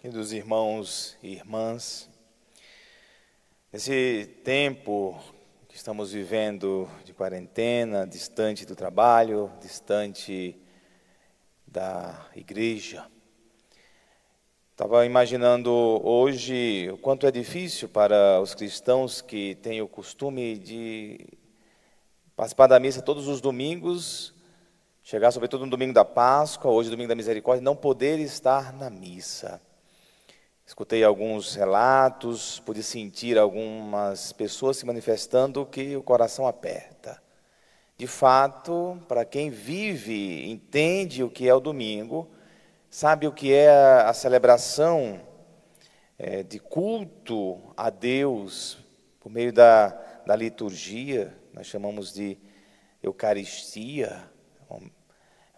queridos 0.00 0.32
irmãos 0.32 1.18
e 1.22 1.34
irmãs, 1.34 2.08
nesse 3.70 4.34
tempo 4.42 5.22
que 5.68 5.76
estamos 5.76 6.12
vivendo 6.12 6.88
de 7.04 7.12
quarentena, 7.12 8.06
distante 8.06 8.64
do 8.64 8.74
trabalho, 8.74 9.52
distante 9.60 10.58
da 11.66 12.18
igreja, 12.34 13.06
estava 14.70 15.04
imaginando 15.04 15.70
hoje 15.70 16.88
o 16.90 16.96
quanto 16.96 17.26
é 17.26 17.30
difícil 17.30 17.86
para 17.86 18.40
os 18.40 18.54
cristãos 18.54 19.20
que 19.20 19.54
têm 19.56 19.82
o 19.82 19.86
costume 19.86 20.56
de 20.56 21.28
participar 22.34 22.68
da 22.68 22.80
missa 22.80 23.02
todos 23.02 23.28
os 23.28 23.42
domingos, 23.42 24.32
chegar 25.02 25.30
sobretudo 25.30 25.66
no 25.66 25.70
domingo 25.70 25.92
da 25.92 26.06
Páscoa, 26.06 26.70
hoje 26.70 26.88
domingo 26.88 27.10
da 27.10 27.14
Misericórdia, 27.14 27.62
não 27.62 27.76
poder 27.76 28.18
estar 28.18 28.72
na 28.72 28.88
missa. 28.88 29.60
Escutei 30.70 31.02
alguns 31.02 31.56
relatos, 31.56 32.60
pude 32.60 32.80
sentir 32.84 33.36
algumas 33.36 34.32
pessoas 34.32 34.76
se 34.76 34.86
manifestando 34.86 35.66
que 35.66 35.96
o 35.96 36.02
coração 36.02 36.46
aperta. 36.46 37.20
De 37.98 38.06
fato, 38.06 38.96
para 39.08 39.24
quem 39.24 39.50
vive, 39.50 40.48
entende 40.48 41.24
o 41.24 41.28
que 41.28 41.48
é 41.48 41.52
o 41.52 41.58
domingo, 41.58 42.30
sabe 42.88 43.26
o 43.26 43.32
que 43.32 43.52
é 43.52 43.68
a 43.68 44.12
celebração 44.12 45.20
é, 46.16 46.44
de 46.44 46.60
culto 46.60 47.60
a 47.76 47.90
Deus 47.90 48.78
por 49.18 49.28
meio 49.28 49.52
da, 49.52 49.88
da 50.24 50.36
liturgia, 50.36 51.36
nós 51.52 51.66
chamamos 51.66 52.12
de 52.14 52.38
Eucaristia, 53.02 54.22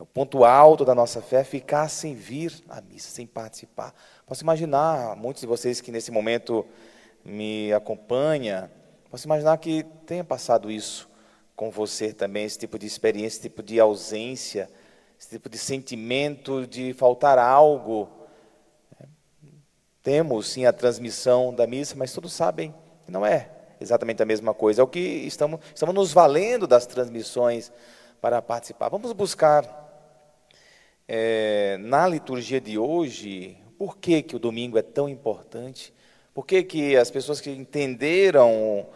o 0.03 0.07
ponto 0.07 0.45
alto 0.45 0.85
da 0.85 0.97
nossa 0.97 1.23
fé 1.23 1.43
é 1.43 1.45
ficar 1.45 1.89
sem 1.89 2.13
vir 2.13 2.53
à 2.69 2.81
missa, 2.81 3.09
sem 3.09 3.25
participar. 3.25 3.95
Posso 4.27 4.43
imaginar, 4.43 5.15
muitos 5.15 5.43
de 5.43 5.47
vocês 5.47 5.81
que 5.81 5.93
nesse 5.93 6.11
momento 6.11 6.67
me 7.25 7.73
acompanham, 7.73 8.69
posso 9.09 9.29
imaginar 9.29 9.57
que 9.59 9.85
tenha 10.05 10.25
passado 10.25 10.73
isso 10.73 11.09
com 11.55 11.71
você 11.71 12.13
também, 12.13 12.45
esse 12.45 12.59
tipo 12.59 12.81
de 12.81 12.87
experiência, 12.87 13.37
esse 13.37 13.41
tipo 13.43 13.63
de 13.63 13.79
ausência, 13.79 14.69
esse 15.17 15.29
tipo 15.29 15.49
de 15.49 15.57
sentimento 15.57 16.67
de 16.67 16.93
faltar 16.95 17.39
algo. 17.39 18.09
Temos 20.03 20.49
sim 20.49 20.67
a 20.67 20.73
transmissão 20.73 21.55
da 21.55 21.65
missa, 21.65 21.95
mas 21.97 22.13
todos 22.13 22.33
sabem 22.33 22.75
que 23.05 23.13
não 23.13 23.25
é 23.25 23.49
exatamente 23.81 24.21
a 24.21 24.27
mesma 24.27 24.53
coisa. 24.53 24.81
É 24.81 24.85
o 24.85 24.89
que 24.89 24.99
estamos, 24.99 25.61
estamos 25.73 25.95
nos 25.95 26.13
valendo 26.13 26.67
das 26.67 26.87
transmissões 26.87 27.71
para 28.21 28.43
participar. 28.43 28.89
Vamos 28.89 29.13
buscar 29.13 29.82
é, 31.15 31.77
na 31.77 32.09
liturgia 32.09 32.59
de 32.59 32.79
hoje, 32.79 33.59
por 33.77 33.99
que, 33.99 34.23
que 34.23 34.35
o 34.35 34.39
domingo 34.39 34.79
é 34.79 34.83
tão 34.83 35.11
importante? 35.11 35.93
Por 36.33 36.47
que, 36.47 36.63
que 36.63 36.97
as 36.97 37.11
pessoas 37.11 37.39
que 37.39 37.51
entenderam 37.51 38.87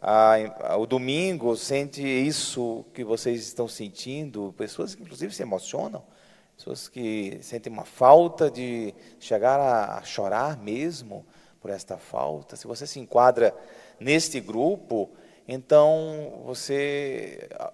a, 0.00 0.34
a, 0.70 0.76
o 0.76 0.86
domingo 0.86 1.56
sentem 1.56 2.24
isso 2.24 2.84
que 2.94 3.02
vocês 3.02 3.42
estão 3.42 3.66
sentindo? 3.66 4.54
Pessoas 4.56 4.94
que, 4.94 5.02
inclusive, 5.02 5.34
se 5.34 5.42
emocionam, 5.42 6.04
pessoas 6.56 6.88
que 6.88 7.40
sentem 7.42 7.72
uma 7.72 7.84
falta 7.84 8.48
de 8.48 8.94
chegar 9.18 9.58
a, 9.58 9.98
a 9.98 10.04
chorar 10.04 10.56
mesmo 10.56 11.26
por 11.60 11.72
esta 11.72 11.98
falta. 11.98 12.54
Se 12.54 12.68
você 12.68 12.86
se 12.86 13.00
enquadra 13.00 13.52
neste 13.98 14.38
grupo, 14.38 15.10
então 15.48 16.40
você 16.44 17.48
ah, 17.58 17.72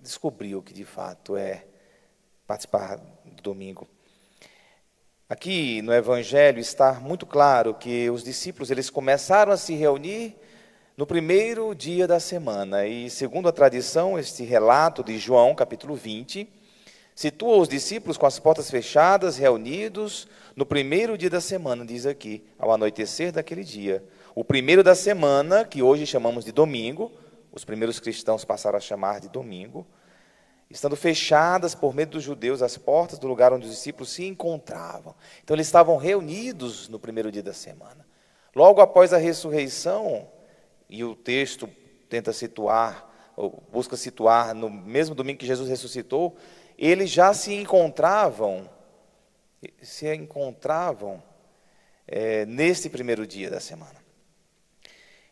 descobriu 0.00 0.62
que 0.62 0.72
de 0.72 0.84
fato 0.84 1.36
é 1.36 1.64
participar 2.50 2.96
do 3.24 3.42
domingo. 3.44 3.86
Aqui 5.28 5.80
no 5.82 5.94
Evangelho 5.94 6.58
está 6.58 6.94
muito 6.94 7.24
claro 7.24 7.74
que 7.74 8.10
os 8.10 8.24
discípulos 8.24 8.72
eles 8.72 8.90
começaram 8.90 9.52
a 9.52 9.56
se 9.56 9.72
reunir 9.74 10.34
no 10.96 11.06
primeiro 11.06 11.72
dia 11.76 12.08
da 12.08 12.18
semana. 12.18 12.84
E 12.88 13.08
segundo 13.08 13.48
a 13.48 13.52
tradição, 13.52 14.18
este 14.18 14.42
relato 14.42 15.04
de 15.04 15.16
João, 15.16 15.54
capítulo 15.54 15.94
20, 15.94 16.48
situa 17.14 17.56
os 17.56 17.68
discípulos 17.68 18.16
com 18.16 18.26
as 18.26 18.40
portas 18.40 18.68
fechadas, 18.68 19.36
reunidos 19.36 20.26
no 20.56 20.66
primeiro 20.66 21.16
dia 21.16 21.30
da 21.30 21.40
semana, 21.40 21.86
diz 21.86 22.04
aqui, 22.04 22.44
ao 22.58 22.72
anoitecer 22.72 23.30
daquele 23.30 23.62
dia. 23.62 24.04
O 24.34 24.42
primeiro 24.42 24.82
da 24.82 24.96
semana, 24.96 25.64
que 25.64 25.84
hoje 25.84 26.04
chamamos 26.04 26.44
de 26.44 26.50
domingo, 26.50 27.12
os 27.52 27.64
primeiros 27.64 28.00
cristãos 28.00 28.44
passaram 28.44 28.76
a 28.76 28.80
chamar 28.80 29.20
de 29.20 29.28
domingo, 29.28 29.86
estando 30.70 30.96
fechadas 30.96 31.74
por 31.74 31.94
medo 31.94 32.12
dos 32.12 32.22
judeus 32.22 32.62
as 32.62 32.78
portas 32.78 33.18
do 33.18 33.26
lugar 33.26 33.52
onde 33.52 33.66
os 33.66 33.72
discípulos 33.72 34.10
se 34.10 34.24
encontravam. 34.24 35.14
Então 35.42 35.56
eles 35.56 35.66
estavam 35.66 35.96
reunidos 35.96 36.88
no 36.88 36.98
primeiro 36.98 37.32
dia 37.32 37.42
da 37.42 37.52
semana. 37.52 38.06
Logo 38.54 38.80
após 38.80 39.12
a 39.12 39.18
ressurreição, 39.18 40.28
e 40.88 41.04
o 41.04 41.14
texto 41.14 41.68
tenta 42.08 42.32
situar, 42.32 43.08
busca 43.70 43.96
situar 43.96 44.54
no 44.54 44.68
mesmo 44.68 45.14
domingo 45.14 45.38
que 45.38 45.46
Jesus 45.46 45.68
ressuscitou, 45.68 46.36
eles 46.76 47.10
já 47.10 47.32
se 47.32 47.54
encontravam, 47.54 48.68
se 49.80 50.12
encontravam 50.12 51.22
é, 52.06 52.44
neste 52.44 52.90
primeiro 52.90 53.26
dia 53.26 53.48
da 53.48 53.60
semana. 53.60 54.00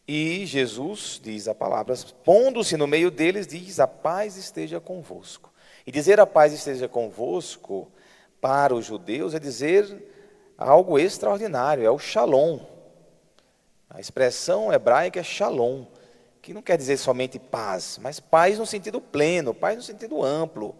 E 0.09 0.47
Jesus, 0.47 1.21
diz 1.23 1.49
a 1.49 1.55
palavra, 1.55 1.95
pondo-se 2.25 2.79
no 2.79 2.87
meio 2.87 3.11
deles, 3.11 3.47
diz: 3.47 3.79
A 3.79 3.87
paz 3.87 4.39
esteja 4.39 4.81
convosco. 4.81 5.53
E 5.87 5.93
dizer 5.93 6.19
a 6.19 6.27
paz 6.27 6.55
esteja 6.55 6.89
convosco, 6.89 7.93
para 8.41 8.75
os 8.75 8.87
judeus, 8.87 9.35
é 9.35 9.39
dizer 9.39 10.55
algo 10.57 10.99
extraordinário, 10.99 11.85
é 11.85 11.91
o 11.91 11.99
shalom. 11.99 12.61
A 13.91 14.01
expressão 14.01 14.73
hebraica 14.73 15.21
é 15.21 15.23
shalom, 15.23 15.85
que 16.41 16.55
não 16.55 16.63
quer 16.63 16.77
dizer 16.77 16.97
somente 16.97 17.39
paz, 17.39 17.99
mas 18.01 18.21
paz 18.21 18.59
no 18.59 18.67
sentido 18.67 19.01
pleno, 19.01 19.55
paz 19.55 19.77
no 19.77 19.83
sentido 19.83 20.23
amplo. 20.23 20.75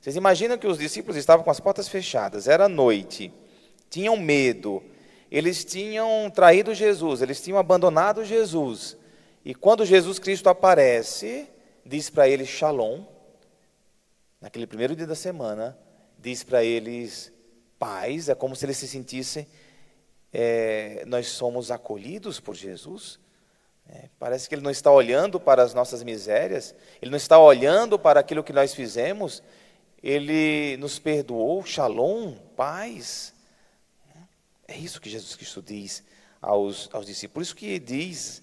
Vocês 0.00 0.16
imaginam 0.16 0.58
que 0.58 0.66
os 0.66 0.78
discípulos 0.78 1.16
estavam 1.16 1.44
com 1.44 1.50
as 1.50 1.60
portas 1.60 1.88
fechadas, 1.88 2.48
era 2.48 2.68
noite, 2.68 3.32
tinham 3.88 4.16
medo, 4.16 4.82
eles 5.30 5.64
tinham 5.64 6.30
traído 6.30 6.74
Jesus, 6.74 7.22
eles 7.22 7.40
tinham 7.40 7.58
abandonado 7.58 8.24
Jesus. 8.24 8.96
E 9.44 9.54
quando 9.54 9.84
Jesus 9.84 10.18
Cristo 10.18 10.48
aparece, 10.48 11.48
diz 11.84 12.10
para 12.10 12.28
eles 12.28 12.48
Shalom, 12.48 13.04
naquele 14.40 14.66
primeiro 14.66 14.94
dia 14.94 15.06
da 15.06 15.14
semana, 15.14 15.78
diz 16.18 16.42
para 16.42 16.64
eles 16.64 17.32
paz, 17.78 18.28
é 18.28 18.34
como 18.34 18.56
se 18.56 18.64
eles 18.64 18.76
se 18.76 18.88
sentissem, 18.88 19.46
é, 20.32 21.04
nós 21.06 21.28
somos 21.28 21.70
acolhidos 21.70 22.40
por 22.40 22.54
Jesus. 22.54 23.18
É, 23.88 24.08
parece 24.18 24.48
que 24.48 24.54
ele 24.54 24.62
não 24.62 24.70
está 24.70 24.90
olhando 24.90 25.38
para 25.38 25.62
as 25.62 25.72
nossas 25.72 26.02
misérias, 26.02 26.74
ele 27.00 27.10
não 27.10 27.16
está 27.16 27.38
olhando 27.38 27.98
para 27.98 28.18
aquilo 28.18 28.42
que 28.42 28.52
nós 28.52 28.74
fizemos, 28.74 29.42
ele 30.02 30.76
nos 30.78 30.98
perdoou, 30.98 31.64
shalom, 31.64 32.34
paz. 32.56 33.32
É 34.68 34.76
isso 34.76 35.00
que 35.00 35.08
Jesus 35.08 35.36
Cristo 35.36 35.62
diz 35.62 36.02
aos, 36.40 36.88
aos 36.92 37.06
discípulos. 37.06 37.32
Por 37.32 37.42
isso 37.42 37.56
que 37.56 37.78
diz 37.78 38.42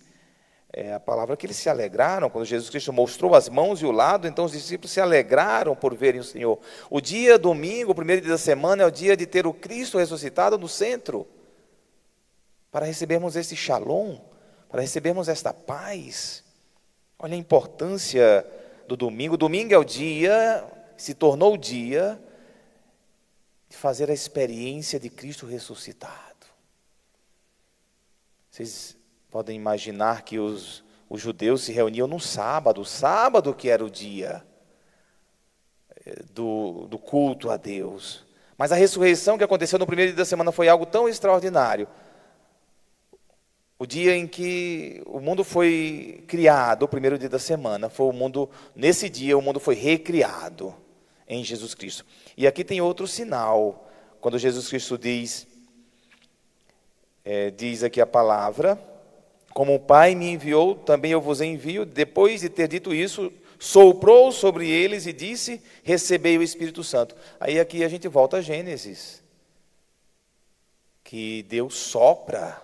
é, 0.71 0.93
a 0.93 0.99
palavra 0.99 1.35
que 1.35 1.45
eles 1.45 1.57
se 1.57 1.69
alegraram 1.69 2.29
quando 2.29 2.45
Jesus 2.45 2.69
Cristo 2.69 2.91
mostrou 2.91 3.35
as 3.35 3.49
mãos 3.49 3.81
e 3.81 3.85
o 3.85 3.91
lado, 3.91 4.27
então 4.27 4.45
os 4.45 4.53
discípulos 4.53 4.91
se 4.91 4.99
alegraram 4.99 5.75
por 5.75 5.93
verem 5.93 6.21
o 6.21 6.23
Senhor. 6.23 6.59
O 6.89 6.99
dia 6.99 7.37
domingo, 7.37 7.91
o 7.91 7.95
primeiro 7.95 8.21
dia 8.21 8.31
da 8.31 8.37
semana, 8.37 8.83
é 8.83 8.85
o 8.85 8.91
dia 8.91 9.15
de 9.15 9.25
ter 9.25 9.45
o 9.45 9.53
Cristo 9.53 9.97
ressuscitado 9.97 10.57
no 10.57 10.67
centro, 10.67 11.27
para 12.71 12.85
recebermos 12.85 13.35
esse 13.35 13.55
shalom, 13.55 14.17
para 14.69 14.81
recebermos 14.81 15.27
esta 15.27 15.53
paz. 15.53 16.43
Olha 17.19 17.35
a 17.35 17.37
importância 17.37 18.43
do 18.87 18.97
domingo. 18.97 19.35
O 19.35 19.37
domingo 19.37 19.73
é 19.73 19.77
o 19.77 19.83
dia, 19.83 20.65
se 20.97 21.13
tornou 21.13 21.53
o 21.53 21.57
dia 21.57 22.19
de 23.73 23.77
fazer 23.77 24.11
a 24.11 24.13
experiência 24.13 24.99
de 24.99 25.09
Cristo 25.09 25.47
ressuscitado. 25.47 26.45
Vocês 28.51 28.95
podem 29.31 29.55
imaginar 29.55 30.21
que 30.21 30.37
os, 30.37 30.83
os 31.09 31.19
judeus 31.19 31.63
se 31.63 31.71
reuniam 31.71 32.07
no 32.07 32.19
sábado, 32.19 32.85
sábado 32.85 33.51
que 33.51 33.69
era 33.69 33.83
o 33.83 33.89
dia 33.89 34.45
eh, 36.05 36.21
do, 36.31 36.85
do 36.87 36.99
culto 36.99 37.49
a 37.49 37.57
Deus. 37.57 38.23
Mas 38.55 38.71
a 38.71 38.75
ressurreição 38.75 39.39
que 39.39 39.43
aconteceu 39.43 39.79
no 39.79 39.87
primeiro 39.87 40.11
dia 40.11 40.19
da 40.19 40.25
semana 40.25 40.51
foi 40.51 40.69
algo 40.69 40.85
tão 40.85 41.09
extraordinário. 41.09 41.87
O 43.79 43.87
dia 43.87 44.15
em 44.15 44.27
que 44.27 45.01
o 45.07 45.19
mundo 45.19 45.43
foi 45.43 46.23
criado, 46.27 46.83
o 46.83 46.87
primeiro 46.87 47.17
dia 47.17 47.27
da 47.27 47.39
semana, 47.39 47.89
foi 47.89 48.05
o 48.05 48.13
mundo, 48.13 48.47
nesse 48.75 49.09
dia 49.09 49.35
o 49.35 49.41
mundo 49.41 49.59
foi 49.59 49.73
recriado 49.73 50.82
em 51.35 51.43
Jesus 51.43 51.73
Cristo. 51.73 52.05
E 52.35 52.47
aqui 52.47 52.63
tem 52.63 52.81
outro 52.81 53.07
sinal, 53.07 53.89
quando 54.19 54.37
Jesus 54.39 54.67
Cristo 54.67 54.97
diz, 54.97 55.47
é, 57.23 57.51
diz 57.51 57.83
aqui 57.83 58.01
a 58.01 58.05
palavra, 58.05 58.79
como 59.53 59.75
o 59.75 59.79
Pai 59.79 60.15
me 60.15 60.31
enviou, 60.31 60.75
também 60.75 61.11
eu 61.11 61.21
vos 61.21 61.39
envio. 61.39 61.85
Depois 61.85 62.41
de 62.41 62.49
ter 62.49 62.67
dito 62.67 62.93
isso, 62.93 63.31
soprou 63.59 64.31
sobre 64.31 64.69
eles 64.69 65.05
e 65.05 65.13
disse: 65.13 65.61
Recebei 65.83 66.37
o 66.37 66.43
Espírito 66.43 66.83
Santo. 66.83 67.15
Aí 67.39 67.59
aqui 67.59 67.83
a 67.83 67.87
gente 67.87 68.07
volta 68.07 68.37
a 68.37 68.41
Gênesis, 68.41 69.21
que 71.03 71.43
Deus 71.43 71.75
sopra 71.75 72.61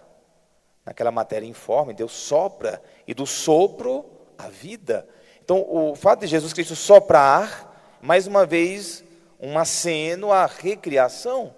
naquela 0.83 1.11
matéria 1.11 1.45
informe, 1.45 1.93
Deus 1.93 2.11
sopra, 2.11 2.81
e 3.07 3.13
do 3.13 3.27
sopro 3.27 4.05
a 4.35 4.49
vida. 4.49 5.07
Então, 5.43 5.63
o 5.67 5.95
fato 5.95 6.21
de 6.21 6.27
Jesus 6.27 6.53
Cristo 6.53 6.75
soprar, 6.75 7.68
mais 8.01 8.27
uma 8.27 8.45
vez, 8.45 9.03
um 9.39 9.57
aceno 9.57 10.31
à 10.31 10.45
recriação. 10.45 11.55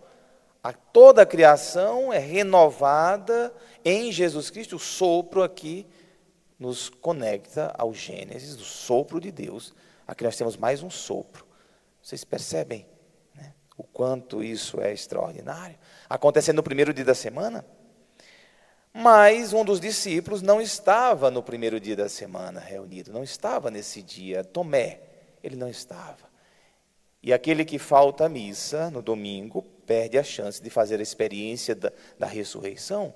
A 0.63 0.73
toda 0.73 1.23
a 1.23 1.25
criação 1.25 2.13
é 2.13 2.19
renovada 2.19 3.53
em 3.83 4.11
Jesus 4.11 4.49
Cristo. 4.49 4.75
O 4.75 4.79
sopro 4.79 5.41
aqui 5.41 5.87
nos 6.59 6.89
conecta 6.89 7.73
ao 7.77 7.93
Gênesis, 7.93 8.55
do 8.55 8.63
sopro 8.63 9.19
de 9.19 9.31
Deus. 9.31 9.73
Aqui 10.07 10.23
nós 10.23 10.37
temos 10.37 10.55
mais 10.57 10.83
um 10.83 10.89
sopro. 10.89 11.45
Vocês 12.01 12.23
percebem 12.23 12.85
né, 13.33 13.53
o 13.75 13.83
quanto 13.83 14.43
isso 14.43 14.79
é 14.79 14.93
extraordinário? 14.93 15.77
Acontecendo 16.07 16.57
no 16.57 16.63
primeiro 16.63 16.93
dia 16.93 17.05
da 17.05 17.15
semana. 17.15 17.65
Mas 18.93 19.53
um 19.53 19.63
dos 19.63 19.79
discípulos 19.79 20.41
não 20.41 20.61
estava 20.61 21.31
no 21.31 21.41
primeiro 21.41 21.79
dia 21.79 21.95
da 21.95 22.09
semana 22.09 22.59
reunido, 22.59 23.11
não 23.11 23.23
estava 23.23 23.71
nesse 23.71 24.01
dia. 24.01 24.43
Tomé, 24.43 24.99
ele 25.41 25.55
não 25.55 25.69
estava. 25.69 26.30
E 27.23 27.31
aquele 27.31 27.63
que 27.63 27.77
falta 27.77 28.25
à 28.25 28.29
missa 28.29 28.89
no 28.89 29.01
domingo 29.01 29.61
perde 29.85 30.17
a 30.17 30.23
chance 30.23 30.61
de 30.61 30.69
fazer 30.69 30.99
a 30.99 31.03
experiência 31.03 31.75
da, 31.75 31.91
da 32.17 32.25
ressurreição, 32.25 33.13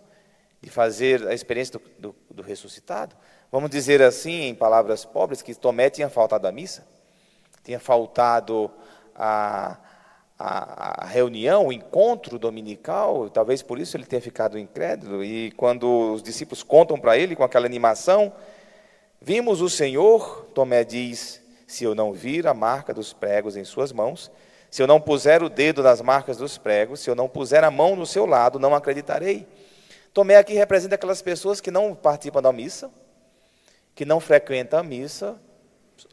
de 0.62 0.70
fazer 0.70 1.28
a 1.28 1.34
experiência 1.34 1.80
do, 1.80 2.12
do, 2.12 2.16
do, 2.36 2.44
ressuscitado. 2.44 3.16
Vamos 3.52 3.70
dizer 3.70 4.02
assim, 4.02 4.44
em 4.44 4.54
palavras 4.56 5.06
pobres, 5.06 5.42
que 5.42 5.56
Tomé 5.56 5.90
tinha 5.90 6.10
faltado 6.10 6.48
à 6.48 6.52
missa, 6.52 6.86
tinha 7.64 7.80
faltado 7.80 8.70
a, 9.16 9.78
a, 10.38 11.04
a 11.04 11.08
reunião, 11.08 11.68
o 11.68 11.74
encontro 11.74 12.38
dominical, 12.38 13.28
talvez 13.30 13.64
por 13.64 13.80
isso 13.80 13.98
ele 13.98 14.06
tenha 14.06 14.22
ficado 14.22 14.60
incrédulo. 14.60 15.24
E 15.24 15.52
quando 15.52 16.14
os 16.14 16.22
discípulos 16.22 16.62
contam 16.62 17.00
para 17.00 17.18
ele 17.18 17.36
com 17.36 17.44
aquela 17.44 17.66
animação, 17.66 18.34
vimos 19.20 19.62
o 19.62 19.70
Senhor, 19.70 20.46
Tomé 20.54 20.84
diz, 20.84 21.42
se 21.68 21.84
eu 21.84 21.96
não 21.96 22.14
vir 22.14 22.48
a 22.48 22.54
marca 22.54 22.94
dos 22.94 23.14
pregos 23.14 23.56
em 23.56 23.64
suas 23.64 23.92
mãos, 23.92 24.32
se 24.70 24.82
eu 24.82 24.88
não 24.88 25.00
puser 25.00 25.42
o 25.42 25.50
dedo 25.50 25.82
nas 25.82 26.02
marcas 26.02 26.38
dos 26.38 26.58
pregos, 26.58 27.00
se 27.00 27.10
eu 27.10 27.16
não 27.16 27.30
puser 27.30 27.64
a 27.64 27.72
mão 27.72 27.96
no 27.96 28.06
seu 28.06 28.26
lado, 28.26 28.60
não 28.60 28.76
acreditarei. 28.76 29.48
Tomé 30.14 30.36
aqui 30.38 30.54
representa 30.54 30.96
aquelas 30.96 31.22
pessoas 31.22 31.62
que 31.62 31.72
não 31.72 31.96
participam 31.96 32.42
da 32.42 32.52
missa, 32.52 32.92
que 33.94 34.06
não 34.06 34.20
frequentam 34.20 34.80
a 34.80 34.84
missa, 34.84 35.40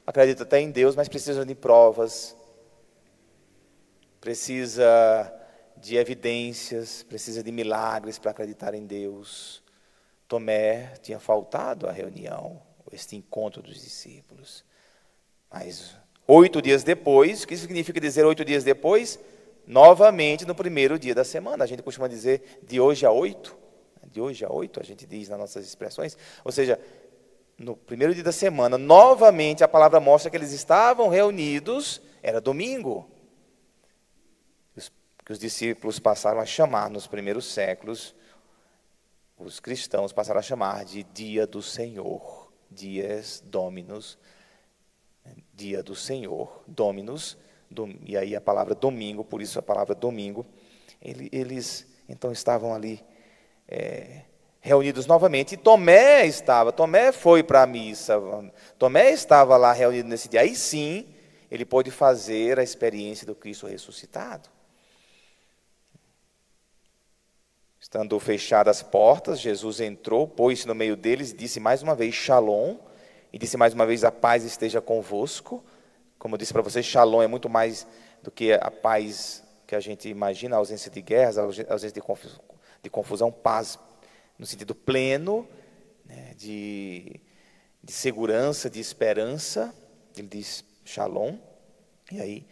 acreditam 0.06 0.44
até 0.44 0.60
em 0.60 0.70
Deus, 0.70 0.94
mas 0.94 1.08
precisam 1.08 1.44
de 1.44 1.54
provas, 1.54 2.36
precisa 4.20 5.32
de 5.76 5.96
evidências, 5.96 7.02
precisa 7.02 7.42
de 7.42 7.50
milagres 7.50 8.18
para 8.18 8.30
acreditar 8.30 8.74
em 8.74 8.86
Deus. 8.86 9.62
Tomé 10.28 10.94
tinha 11.02 11.18
faltado 11.18 11.88
à 11.88 11.92
reunião, 11.92 12.62
este 12.92 13.16
encontro 13.16 13.60
dos 13.60 13.82
discípulos. 13.82 14.64
Mas 15.52 15.94
oito 16.26 16.62
dias 16.62 16.82
depois, 16.82 17.42
o 17.42 17.46
que 17.46 17.56
significa 17.56 18.00
dizer 18.00 18.24
oito 18.24 18.44
dias 18.44 18.64
depois? 18.64 19.18
Novamente 19.66 20.46
no 20.46 20.54
primeiro 20.54 20.98
dia 20.98 21.14
da 21.14 21.24
semana. 21.24 21.64
A 21.64 21.66
gente 21.66 21.82
costuma 21.82 22.08
dizer 22.08 22.60
de 22.66 22.80
hoje 22.80 23.04
a 23.04 23.10
oito. 23.10 23.56
De 24.04 24.20
hoje 24.20 24.44
a 24.44 24.50
oito, 24.50 24.80
a 24.80 24.82
gente 24.82 25.06
diz 25.06 25.28
nas 25.28 25.38
nossas 25.38 25.66
expressões. 25.66 26.16
Ou 26.44 26.52
seja, 26.52 26.80
no 27.58 27.76
primeiro 27.76 28.14
dia 28.14 28.24
da 28.24 28.32
semana, 28.32 28.76
novamente 28.76 29.62
a 29.62 29.68
palavra 29.68 30.00
mostra 30.00 30.30
que 30.30 30.36
eles 30.36 30.52
estavam 30.52 31.08
reunidos, 31.08 32.00
era 32.22 32.40
domingo 32.40 33.08
que 35.24 35.32
os 35.32 35.38
discípulos 35.38 35.98
passaram 35.98 36.40
a 36.40 36.46
chamar 36.46 36.90
nos 36.90 37.06
primeiros 37.06 37.46
séculos, 37.46 38.14
os 39.38 39.60
cristãos 39.60 40.12
passaram 40.12 40.40
a 40.40 40.42
chamar 40.42 40.84
de 40.84 41.04
dia 41.04 41.46
do 41.46 41.62
Senhor, 41.62 42.52
dias 42.70 43.42
dominus, 43.46 44.18
dia 45.54 45.82
do 45.82 45.94
Senhor, 45.94 46.62
dominus, 46.66 47.36
dom, 47.70 47.94
e 48.04 48.16
aí 48.16 48.34
a 48.34 48.40
palavra 48.40 48.74
domingo, 48.74 49.24
por 49.24 49.42
isso 49.42 49.58
a 49.58 49.62
palavra 49.62 49.94
domingo, 49.94 50.46
ele, 51.00 51.28
eles 51.32 51.86
então 52.08 52.32
estavam 52.32 52.74
ali 52.74 53.04
é, 53.68 54.22
reunidos 54.60 55.06
novamente, 55.06 55.54
e 55.54 55.56
Tomé 55.56 56.26
estava, 56.26 56.72
Tomé 56.72 57.12
foi 57.12 57.42
para 57.42 57.62
a 57.62 57.66
missa, 57.66 58.20
Tomé 58.78 59.10
estava 59.10 59.56
lá 59.56 59.72
reunido 59.72 60.08
nesse 60.08 60.28
dia, 60.28 60.40
aí 60.40 60.54
sim 60.54 61.06
ele 61.50 61.64
pôde 61.66 61.90
fazer 61.90 62.58
a 62.58 62.62
experiência 62.62 63.26
do 63.26 63.34
Cristo 63.34 63.66
ressuscitado. 63.66 64.48
Estando 67.78 68.18
fechadas 68.18 68.78
as 68.78 68.82
portas, 68.82 69.38
Jesus 69.38 69.80
entrou, 69.80 70.26
pôs-se 70.26 70.66
no 70.66 70.74
meio 70.74 70.96
deles 70.96 71.30
e 71.30 71.36
disse 71.36 71.60
mais 71.60 71.82
uma 71.82 71.94
vez: 71.94 72.14
Shalom. 72.14 72.76
E 73.32 73.38
disse 73.38 73.56
mais 73.56 73.72
uma 73.72 73.86
vez: 73.86 74.04
A 74.04 74.12
paz 74.12 74.44
esteja 74.44 74.80
convosco. 74.80 75.64
Como 76.18 76.34
eu 76.34 76.38
disse 76.38 76.52
para 76.52 76.62
vocês, 76.62 76.84
Shalom 76.84 77.22
é 77.22 77.26
muito 77.26 77.48
mais 77.48 77.86
do 78.22 78.30
que 78.30 78.52
a 78.52 78.70
paz 78.70 79.42
que 79.66 79.74
a 79.74 79.80
gente 79.80 80.08
imagina, 80.08 80.54
a 80.54 80.58
ausência 80.58 80.90
de 80.90 81.00
guerras, 81.00 81.38
a 81.38 81.42
ausência 81.42 82.00
de 82.82 82.90
confusão, 82.90 83.32
paz 83.32 83.78
no 84.38 84.46
sentido 84.46 84.74
pleno, 84.74 85.48
né, 86.04 86.34
de, 86.36 87.20
de 87.82 87.92
segurança, 87.92 88.68
de 88.68 88.78
esperança. 88.80 89.74
Ele 90.16 90.28
diz 90.28 90.64
Shalom. 90.84 91.36
E 92.10 92.20
aí, 92.20 92.46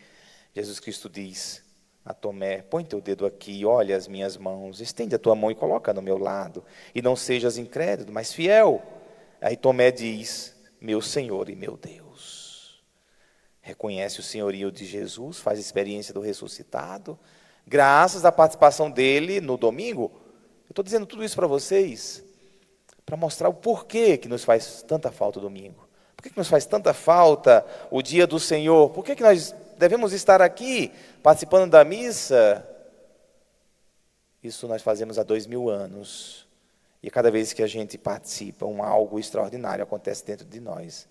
Jesus 0.55 0.81
Cristo 0.81 1.09
diz: 1.09 1.63
a 2.05 2.15
Tomé: 2.15 2.63
Põe 2.63 2.85
teu 2.85 3.01
dedo 3.01 3.27
aqui, 3.27 3.65
olha 3.65 3.97
as 3.97 4.09
minhas 4.09 4.37
mãos, 4.37 4.81
estende 4.81 5.15
a 5.15 5.19
tua 5.19 5.35
mão 5.35 5.51
e 5.51 5.55
coloca 5.55 5.93
no 5.93 6.03
meu 6.03 6.19
lado, 6.19 6.65
e 6.95 7.03
não 7.03 7.15
sejas 7.15 7.59
incrédulo, 7.59 8.13
mas 8.13 8.33
fiel. 8.33 8.83
Aí 9.41 9.57
Tomé 9.57 9.91
diz: 9.91 10.55
Meu 10.81 11.03
Senhor 11.03 11.49
e 11.49 11.55
meu 11.55 11.77
Deus. 11.77 12.83
Reconhece 13.61 14.21
o 14.21 14.23
senhorio 14.23 14.73
de 14.73 14.87
Jesus, 14.87 15.39
faz 15.39 15.59
experiência 15.59 16.15
do 16.15 16.21
ressuscitado, 16.21 17.19
graças 17.67 18.25
à 18.25 18.33
participação 18.33 18.91
dele 18.91 19.41
no 19.41 19.57
domingo. 19.57 20.11
Eu 20.65 20.71
estou 20.71 20.83
dizendo 20.83 21.07
tudo 21.07 21.23
isso 21.23 21.37
para 21.37 21.47
vocês, 21.47 22.25
para 23.05 23.17
mostrar 23.17 23.49
o 23.49 23.55
porquê 23.55 24.17
que 24.17 24.29
nos 24.29 24.45
faz 24.45 24.83
tanta 24.83 25.13
falta 25.13 25.39
o 25.39 25.43
domingo. 25.43 25.89
Por 26.17 26.23
que, 26.23 26.31
que 26.31 26.39
nos 26.39 26.49
faz 26.49 26.67
tanta 26.67 26.95
falta 26.95 27.65
o 27.91 28.03
dia 28.03 28.27
do 28.27 28.39
Senhor? 28.39 28.91
Por 28.91 29.05
que, 29.05 29.17
que 29.17 29.23
nós 29.23 29.55
devemos 29.81 30.13
estar 30.13 30.43
aqui 30.43 30.93
participando 31.23 31.71
da 31.71 31.83
missa. 31.83 32.69
Isso 34.43 34.69
nós 34.69 34.83
fazemos 34.83 35.19
há 35.19 35.23
dois 35.23 35.47
mil 35.47 35.71
anos. 35.71 36.47
E 37.03 37.11
cada 37.11 37.31
vez 37.31 37.53
que 37.53 37.63
a 37.63 37.67
gente 37.67 37.97
participa, 37.97 38.67
um 38.67 38.83
algo 38.83 39.19
extraordinário 39.19 39.83
acontece 39.83 40.25
dentro 40.25 40.47
de 40.47 40.61
nós. 40.61 41.09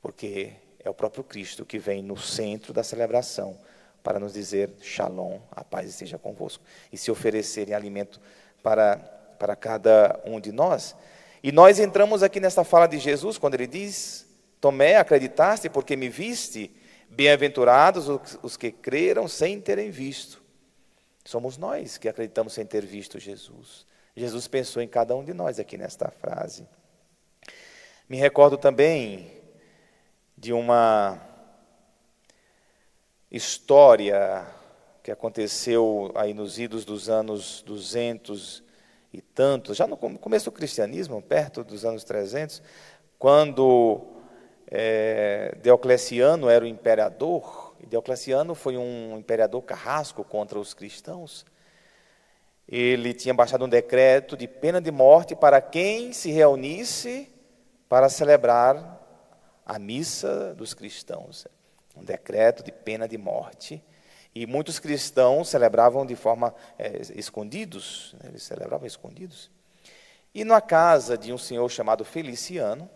Porque 0.00 0.52
é 0.78 0.88
o 0.88 0.94
próprio 0.94 1.24
Cristo 1.24 1.64
que 1.64 1.78
vem 1.78 2.02
no 2.02 2.16
centro 2.16 2.72
da 2.72 2.82
celebração 2.82 3.58
para 4.02 4.18
nos 4.18 4.32
dizer 4.32 4.70
Shalom, 4.80 5.40
a 5.50 5.62
paz 5.64 5.88
esteja 5.90 6.18
convosco. 6.18 6.62
E 6.92 6.96
se 6.96 7.10
oferecer 7.10 7.68
em 7.68 7.74
alimento 7.74 8.20
para, 8.62 8.96
para 9.38 9.56
cada 9.56 10.20
um 10.24 10.40
de 10.40 10.52
nós. 10.52 10.94
E 11.42 11.50
nós 11.50 11.78
entramos 11.78 12.22
aqui 12.22 12.38
nessa 12.38 12.64
fala 12.64 12.86
de 12.86 12.98
Jesus, 12.98 13.38
quando 13.38 13.54
ele 13.54 13.66
diz: 13.66 14.26
Tomé, 14.60 14.96
acreditaste 14.96 15.68
porque 15.68 15.96
me 15.96 16.08
viste? 16.08 16.74
Bem-aventurados 17.08 18.06
os 18.40 18.56
que 18.56 18.70
creram 18.70 19.26
sem 19.26 19.60
terem 19.60 19.90
visto. 19.90 20.40
Somos 21.24 21.58
nós 21.58 21.98
que 21.98 22.08
acreditamos 22.08 22.52
sem 22.52 22.64
ter 22.64 22.86
visto 22.86 23.18
Jesus. 23.18 23.84
Jesus 24.16 24.48
pensou 24.48 24.82
em 24.82 24.88
cada 24.88 25.14
um 25.14 25.24
de 25.24 25.32
nós 25.32 25.58
aqui 25.58 25.76
nesta 25.78 26.10
frase. 26.10 26.66
Me 28.08 28.16
recordo 28.16 28.58
também 28.58 29.30
de 30.36 30.52
uma 30.52 31.20
história 33.30 34.46
que 35.02 35.10
aconteceu 35.10 36.10
aí 36.14 36.34
nos 36.34 36.58
idos 36.58 36.84
dos 36.84 37.08
anos 37.08 37.62
200 37.62 38.62
e 39.12 39.20
tantos, 39.20 39.76
já 39.76 39.86
no 39.86 39.96
começo 39.96 40.46
do 40.46 40.52
cristianismo, 40.52 41.20
perto 41.22 41.64
dos 41.64 41.84
anos 41.84 42.04
300, 42.04 42.62
quando 43.18 44.00
é, 44.70 45.56
Diocleciano 45.62 46.48
era 46.48 46.64
o 46.64 46.68
imperador, 46.68 47.74
Diocleciano 47.88 48.54
foi 48.54 48.76
um 48.76 49.18
imperador 49.18 49.62
carrasco 49.62 50.22
contra 50.22 50.58
os 50.58 50.74
cristãos. 50.74 51.44
Ele 52.70 53.12
tinha 53.12 53.34
baixado 53.34 53.64
um 53.64 53.68
decreto 53.68 54.36
de 54.36 54.46
pena 54.46 54.80
de 54.80 54.92
morte 54.92 55.34
para 55.34 55.60
quem 55.60 56.12
se 56.12 56.30
reunisse 56.30 57.28
para 57.88 58.08
celebrar 58.08 59.00
a 59.66 59.76
missa 59.76 60.54
dos 60.54 60.72
cristãos. 60.72 61.48
Um 61.96 62.04
decreto 62.04 62.62
de 62.62 62.70
pena 62.70 63.08
de 63.08 63.18
morte. 63.18 63.82
E 64.32 64.46
muitos 64.46 64.78
cristãos 64.78 65.48
celebravam 65.48 66.06
de 66.06 66.14
forma 66.14 66.54
é, 66.78 67.02
escondidos, 67.16 68.14
né? 68.22 68.28
eles 68.28 68.44
celebravam 68.44 68.86
escondidos. 68.86 69.50
E 70.32 70.44
na 70.44 70.60
casa 70.60 71.18
de 71.18 71.32
um 71.32 71.38
senhor 71.38 71.68
chamado 71.68 72.04
Feliciano, 72.04 72.88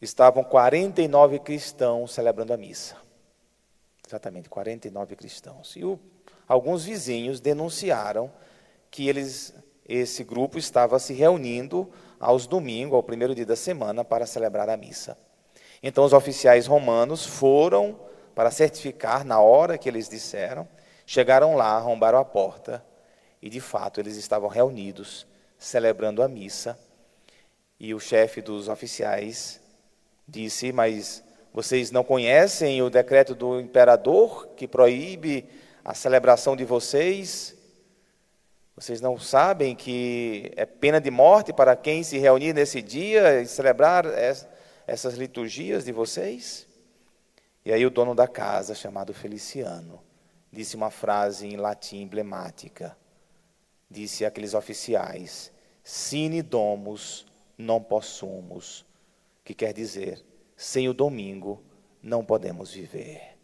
estavam 0.00 0.42
49 0.42 1.38
cristãos 1.38 2.12
celebrando 2.12 2.52
a 2.52 2.56
missa. 2.56 2.96
Exatamente, 4.06 4.48
49 4.48 5.14
cristãos. 5.14 5.76
E 5.76 5.84
o, 5.84 6.00
alguns 6.48 6.84
vizinhos 6.84 7.40
denunciaram 7.40 8.32
que 8.90 9.08
eles, 9.08 9.54
esse 9.86 10.24
grupo 10.24 10.58
estava 10.58 10.98
se 10.98 11.12
reunindo 11.12 11.88
aos 12.18 12.46
domingos, 12.46 12.94
ao 12.94 13.02
primeiro 13.02 13.34
dia 13.34 13.46
da 13.46 13.56
semana, 13.56 14.04
para 14.04 14.26
celebrar 14.26 14.68
a 14.70 14.76
missa. 14.76 15.16
Então 15.82 16.04
os 16.04 16.12
oficiais 16.12 16.66
romanos 16.66 17.24
foram 17.24 18.00
para 18.34 18.50
certificar 18.50 19.24
na 19.24 19.40
hora 19.40 19.76
que 19.76 19.88
eles 19.88 20.08
disseram, 20.08 20.66
chegaram 21.06 21.54
lá, 21.54 21.76
arrombaram 21.76 22.18
a 22.18 22.24
porta 22.24 22.84
e 23.42 23.48
de 23.48 23.60
fato 23.60 24.00
eles 24.00 24.16
estavam 24.16 24.48
reunidos 24.48 25.26
celebrando 25.58 26.22
a 26.22 26.28
missa. 26.28 26.78
E 27.78 27.94
o 27.94 28.00
chefe 28.00 28.42
dos 28.42 28.68
oficiais 28.68 29.60
disse: 30.26 30.72
Mas 30.72 31.22
vocês 31.52 31.90
não 31.90 32.02
conhecem 32.02 32.82
o 32.82 32.90
decreto 32.90 33.34
do 33.34 33.60
imperador 33.60 34.48
que 34.56 34.66
proíbe 34.66 35.48
a 35.84 35.94
celebração 35.94 36.56
de 36.56 36.64
vocês? 36.64 37.56
Vocês 38.74 39.00
não 39.00 39.18
sabem 39.18 39.74
que 39.74 40.52
é 40.56 40.64
pena 40.64 41.00
de 41.00 41.10
morte 41.10 41.52
para 41.52 41.74
quem 41.74 42.02
se 42.02 42.18
reunir 42.18 42.52
nesse 42.52 42.80
dia 42.80 43.40
e 43.40 43.46
celebrar 43.46 44.04
essas 44.86 45.14
liturgias 45.14 45.84
de 45.84 45.92
vocês? 45.92 46.66
E 47.64 47.72
aí 47.72 47.84
o 47.84 47.90
dono 47.90 48.14
da 48.14 48.28
casa, 48.28 48.74
chamado 48.74 49.12
Feliciano, 49.12 50.02
disse 50.52 50.76
uma 50.76 50.90
frase 50.90 51.46
em 51.46 51.56
latim 51.56 52.02
emblemática. 52.02 52.96
Disse 53.90 54.24
àqueles 54.24 54.54
oficiais: 54.54 55.50
Sine 55.82 56.42
domus 56.42 57.26
non 57.56 57.80
possumus, 57.80 58.86
que 59.44 59.54
quer 59.54 59.72
dizer, 59.72 60.24
sem 60.56 60.88
o 60.88 60.94
domingo 60.94 61.62
não 62.02 62.24
podemos 62.24 62.72
viver. 62.72 63.37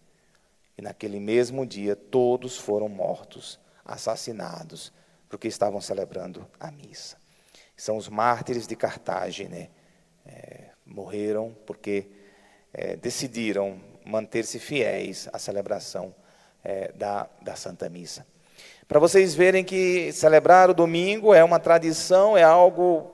E 0.77 0.83
naquele 0.83 1.21
mesmo 1.21 1.65
dia 1.65 1.95
todos 1.95 2.57
foram 2.59 2.89
mortos, 2.89 3.59
assassinados, 3.85 4.93
porque 5.29 5.49
estavam 5.49 5.81
celebrando 5.81 6.47
a 6.59 6.71
missa. 6.71 7.17
São 7.77 7.97
os 7.97 8.09
mártires 8.09 8.67
de 8.67 8.77
Cartagena, 8.77 9.57
né? 9.57 9.69
é, 10.27 10.71
morreram 10.87 11.55
porque 11.67 12.07
é, 12.73 12.97
decidiram 12.97 13.81
manter-se 14.05 14.59
fiéis 14.59 15.29
à 15.33 15.39
celebração 15.39 16.15
é, 16.63 16.93
da, 16.93 17.29
da 17.43 17.57
Santa 17.57 17.89
Missa. 17.89 18.27
Para 18.87 19.01
vocês 19.01 19.35
verem 19.35 19.65
que 19.65 20.13
celebrar 20.13 20.71
o 20.71 20.75
domingo 20.75 21.33
é 21.33 21.43
uma 21.43 21.59
tradição, 21.59 22.37
é 22.37 22.43
algo 22.43 23.11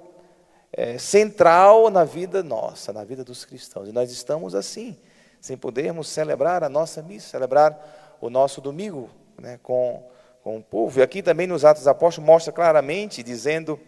é, 0.72 0.98
central 0.98 1.90
na 1.90 2.04
vida 2.04 2.42
nossa, 2.42 2.92
na 2.92 3.04
vida 3.04 3.24
dos 3.24 3.44
cristãos. 3.44 3.88
E 3.88 3.92
nós 3.92 4.10
estamos 4.10 4.54
assim, 4.54 4.98
sem 5.40 5.56
podermos 5.56 6.08
celebrar 6.08 6.62
a 6.62 6.68
nossa 6.68 7.02
missa, 7.02 7.30
celebrar 7.30 8.18
o 8.20 8.28
nosso 8.28 8.60
domingo 8.60 9.08
né, 9.40 9.58
com, 9.62 10.02
com 10.42 10.58
o 10.58 10.62
povo. 10.62 11.00
E 11.00 11.02
aqui 11.02 11.22
também 11.22 11.46
nos 11.46 11.64
Atos 11.64 11.82
dos 11.82 11.88
Apóstolos 11.88 12.26
mostra 12.26 12.52
claramente, 12.52 13.22
dizendo, 13.22 13.80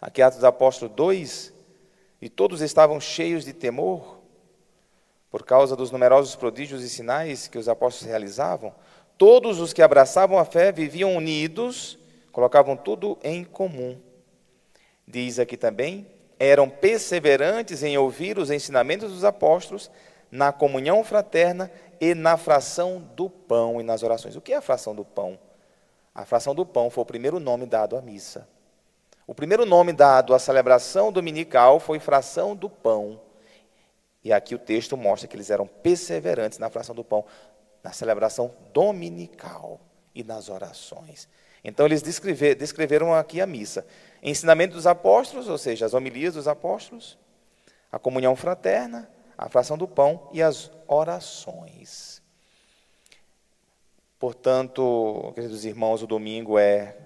aqui 0.00 0.20
Atos 0.20 0.38
dos 0.38 0.44
Apóstolos 0.44 0.94
2, 0.96 1.52
e 2.20 2.28
todos 2.28 2.60
estavam 2.60 3.00
cheios 3.00 3.44
de 3.44 3.52
temor, 3.52 4.18
por 5.30 5.44
causa 5.44 5.76
dos 5.76 5.90
numerosos 5.90 6.34
prodígios 6.34 6.82
e 6.82 6.88
sinais 6.88 7.48
que 7.48 7.58
os 7.58 7.68
apóstolos 7.68 8.08
realizavam. 8.08 8.72
Todos 9.16 9.60
os 9.60 9.72
que 9.72 9.82
abraçavam 9.82 10.38
a 10.38 10.44
fé 10.44 10.72
viviam 10.72 11.14
unidos, 11.14 11.98
colocavam 12.32 12.76
tudo 12.76 13.18
em 13.22 13.44
comum. 13.44 13.98
Diz 15.06 15.38
aqui 15.38 15.56
também, 15.56 16.06
eram 16.38 16.68
perseverantes 16.68 17.82
em 17.82 17.98
ouvir 17.98 18.38
os 18.38 18.50
ensinamentos 18.50 19.12
dos 19.12 19.24
apóstolos, 19.24 19.90
na 20.30 20.52
comunhão 20.52 21.02
fraterna 21.02 21.70
e 22.00 22.14
na 22.14 22.36
fração 22.36 23.00
do 23.14 23.28
pão 23.28 23.80
e 23.80 23.84
nas 23.84 24.02
orações. 24.02 24.36
O 24.36 24.40
que 24.40 24.52
é 24.52 24.56
a 24.56 24.62
fração 24.62 24.94
do 24.94 25.04
pão? 25.04 25.38
A 26.14 26.24
fração 26.24 26.54
do 26.54 26.66
pão 26.66 26.90
foi 26.90 27.02
o 27.02 27.06
primeiro 27.06 27.38
nome 27.38 27.66
dado 27.66 27.96
à 27.96 28.02
missa. 28.02 28.48
O 29.26 29.34
primeiro 29.34 29.66
nome 29.66 29.92
dado 29.92 30.34
à 30.34 30.38
celebração 30.38 31.12
dominical 31.12 31.78
foi 31.78 31.98
fração 31.98 32.56
do 32.56 32.68
pão. 32.68 33.20
E 34.24 34.32
aqui 34.32 34.54
o 34.54 34.58
texto 34.58 34.96
mostra 34.96 35.28
que 35.28 35.36
eles 35.36 35.50
eram 35.50 35.66
perseverantes 35.66 36.58
na 36.58 36.70
fração 36.70 36.94
do 36.94 37.04
pão 37.04 37.24
na 37.82 37.92
celebração 37.92 38.52
dominical 38.72 39.80
e 40.14 40.24
nas 40.24 40.48
orações. 40.48 41.28
Então, 41.62 41.86
eles 41.86 42.02
descreveram 42.02 43.14
aqui 43.14 43.40
a 43.40 43.46
missa: 43.46 43.86
ensinamento 44.22 44.74
dos 44.74 44.86
apóstolos, 44.86 45.48
ou 45.48 45.58
seja, 45.58 45.86
as 45.86 45.94
homilias 45.94 46.34
dos 46.34 46.48
apóstolos, 46.48 47.18
a 47.90 47.98
comunhão 47.98 48.34
fraterna, 48.36 49.08
a 49.38 49.48
fração 49.48 49.78
do 49.78 49.86
pão 49.86 50.28
e 50.32 50.42
as 50.42 50.68
orações. 50.88 52.20
Portanto, 54.18 55.30
queridos 55.32 55.64
irmãos, 55.64 56.02
o 56.02 56.06
domingo 56.08 56.58
é, 56.58 56.96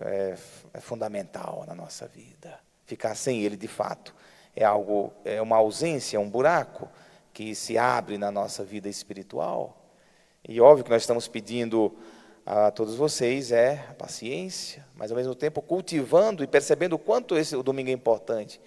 é, 0.00 0.34
é 0.72 0.80
fundamental 0.80 1.64
na 1.66 1.74
nossa 1.74 2.08
vida. 2.08 2.58
Ficar 2.86 3.14
sem 3.14 3.42
ele, 3.42 3.58
de 3.58 3.68
fato, 3.68 4.14
é 4.56 4.64
algo, 4.64 5.12
é 5.22 5.40
uma 5.42 5.56
ausência, 5.56 6.18
um 6.18 6.30
buraco 6.30 6.88
que 7.34 7.54
se 7.54 7.76
abre 7.76 8.16
na 8.16 8.30
nossa 8.30 8.64
vida 8.64 8.88
espiritual. 8.88 9.76
E 10.48 10.62
óbvio 10.62 10.84
que 10.84 10.90
nós 10.90 11.02
estamos 11.02 11.28
pedindo 11.28 11.94
a 12.44 12.70
todos 12.70 12.96
vocês 12.96 13.52
é 13.52 13.76
paciência, 13.98 14.84
mas 14.94 15.10
ao 15.10 15.16
mesmo 15.16 15.34
tempo 15.34 15.60
cultivando 15.60 16.42
e 16.42 16.46
percebendo 16.46 16.94
o 16.94 16.98
quanto 16.98 17.36
esse 17.36 17.54
o 17.54 17.62
domingo 17.62 17.90
é 17.90 17.92
importante. 17.92 18.58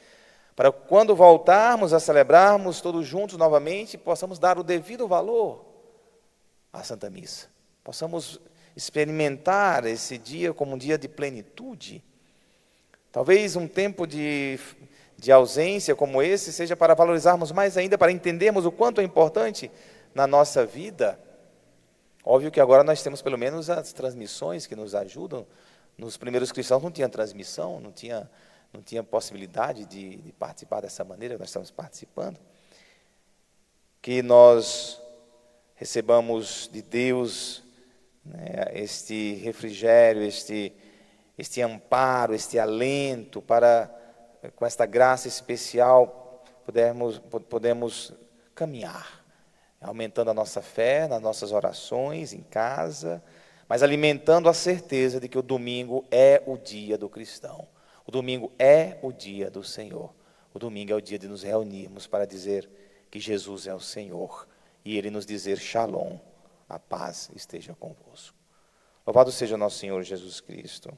Para 0.56 0.72
quando 0.72 1.16
voltarmos 1.16 1.94
a 1.94 2.00
celebrarmos 2.00 2.80
todos 2.82 3.06
juntos 3.06 3.38
novamente, 3.38 3.98
possamos 3.98 4.40
dar 4.40 4.58
o 4.58 4.64
devido 4.64 5.08
valor 5.08 5.66
à 6.72 6.84
Santa 6.84 7.10
Missa. 7.10 7.48
Possamos 7.84 8.40
experimentar 8.76 9.86
esse 9.86 10.18
dia 10.18 10.54
como 10.54 10.76
um 10.76 10.78
dia 10.78 10.98
de 10.98 11.08
plenitude. 11.08 12.04
Talvez 13.12 13.56
um 13.56 13.68
tempo 13.68 14.08
de 14.08 14.60
de 15.18 15.32
ausência 15.32 15.96
como 15.96 16.22
esse 16.22 16.52
seja 16.52 16.76
para 16.76 16.94
valorizarmos 16.94 17.52
mais 17.52 17.78
ainda, 17.78 17.98
para 17.98 18.12
entendermos 18.12 18.66
o 18.66 18.72
quanto 18.72 19.02
é 19.02 19.04
importante 19.04 19.72
na 20.14 20.28
nossa 20.28 20.66
vida. 20.66 21.20
Óbvio 22.24 22.52
que 22.52 22.60
agora 22.60 22.84
nós 22.84 23.02
temos 23.02 23.22
pelo 23.22 23.38
menos 23.38 23.70
as 23.70 23.94
transmissões 23.94 24.68
que 24.68 24.76
nos 24.76 24.96
ajudam. 24.96 25.46
Nos 25.98 26.18
primeiros 26.18 26.52
cristãos 26.52 26.84
não 26.84 26.92
tinha 26.92 27.08
transmissão, 27.08 27.80
não 27.80 27.92
tinha, 27.92 28.30
não 28.76 28.84
tinha 28.84 29.04
possibilidade 29.04 29.86
de, 29.86 30.18
de 30.18 30.32
participar 30.34 30.82
dessa 30.82 31.04
maneira 31.04 31.36
que 31.36 31.40
nós 31.40 31.50
estamos 31.50 31.72
participando. 31.72 32.38
Que 34.02 34.22
nós 34.22 35.02
recebamos 35.76 36.70
de 36.72 36.82
Deus 36.82 37.64
né, 38.24 38.66
este 38.74 39.36
refrigério, 39.36 40.22
este, 40.24 40.74
este 41.38 41.62
amparo, 41.62 42.34
este 42.34 42.60
alento 42.60 43.42
para 43.42 43.92
com 44.56 44.64
esta 44.64 44.86
graça 44.86 45.28
especial, 45.28 46.44
podemos, 46.64 47.18
podemos 47.50 48.14
caminhar, 48.54 49.26
aumentando 49.82 50.30
a 50.30 50.36
nossa 50.36 50.62
fé 50.62 51.08
nas 51.08 51.20
nossas 51.20 51.52
orações, 51.52 52.32
em 52.32 52.44
casa, 52.44 53.24
mas 53.68 53.82
alimentando 53.82 54.48
a 54.48 54.54
certeza 54.54 55.20
de 55.20 55.28
que 55.28 55.38
o 55.40 55.42
domingo 55.42 56.06
é 56.12 56.44
o 56.46 56.58
dia 56.58 56.96
do 56.96 57.10
cristão. 57.10 57.68
O 58.06 58.12
domingo 58.12 58.52
é 58.60 59.00
o 59.02 59.12
dia 59.12 59.50
do 59.50 59.64
Senhor. 59.64 60.14
O 60.54 60.60
domingo 60.60 60.92
é 60.92 60.96
o 60.96 61.02
dia 61.02 61.18
de 61.18 61.28
nos 61.28 61.44
reunirmos 61.44 62.08
para 62.08 62.26
dizer 62.26 62.70
que 63.10 63.20
Jesus 63.20 63.68
é 63.68 63.74
o 63.74 63.80
Senhor 63.80 64.48
e 64.84 64.98
Ele 64.98 65.10
nos 65.10 65.26
dizer 65.26 65.58
Shalom, 65.58 66.18
a 66.70 66.78
paz 66.78 67.30
esteja 67.36 67.74
convosco. 67.74 68.38
Louvado 69.06 69.32
seja 69.32 69.58
nosso 69.58 69.80
Senhor 69.80 70.02
Jesus 70.04 70.40
Cristo. 70.40 70.96